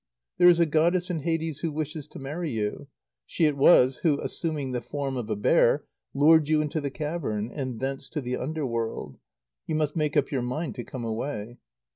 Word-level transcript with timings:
There 0.39 0.49
is 0.49 0.59
a 0.59 0.65
goddess 0.65 1.11
in 1.11 1.19
Hades 1.19 1.59
who 1.59 1.71
wishes 1.71 2.07
to 2.07 2.17
marry 2.17 2.49
you. 2.49 2.87
She 3.27 3.45
it 3.45 3.55
was 3.55 3.97
who, 3.97 4.19
assuming 4.19 4.71
the 4.71 4.81
form 4.81 5.15
of 5.15 5.29
a 5.29 5.35
bear, 5.35 5.83
lured 6.15 6.49
you 6.49 6.59
into 6.59 6.81
the 6.81 6.89
cavern, 6.89 7.51
and 7.53 7.79
thence 7.79 8.09
to 8.09 8.19
the 8.19 8.35
under 8.35 8.65
world. 8.65 9.19
You 9.67 9.75
must 9.75 9.95
make 9.95 10.17
up 10.17 10.31
your 10.31 10.41
mind 10.41 10.73
to 10.73 10.83
come 10.83 11.05
away." 11.05 11.59